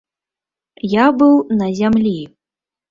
Я 0.95 1.05
быў 1.21 1.35
на 1.61 1.71
зямлі. 1.83 2.17